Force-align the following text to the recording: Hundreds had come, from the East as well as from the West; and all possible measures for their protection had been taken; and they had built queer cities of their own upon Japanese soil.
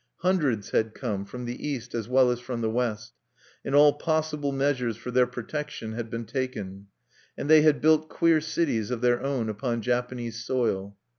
Hundreds 0.21 0.71
had 0.71 0.95
come, 0.95 1.23
from 1.25 1.45
the 1.45 1.67
East 1.67 1.93
as 1.93 2.07
well 2.09 2.31
as 2.31 2.39
from 2.39 2.61
the 2.61 2.69
West; 2.71 3.13
and 3.63 3.75
all 3.75 3.93
possible 3.93 4.51
measures 4.51 4.97
for 4.97 5.11
their 5.11 5.27
protection 5.27 5.91
had 5.91 6.09
been 6.09 6.25
taken; 6.25 6.87
and 7.37 7.47
they 7.47 7.61
had 7.61 7.81
built 7.81 8.09
queer 8.09 8.41
cities 8.41 8.89
of 8.89 9.01
their 9.01 9.21
own 9.21 9.47
upon 9.47 9.79
Japanese 9.79 10.43
soil. 10.43 10.97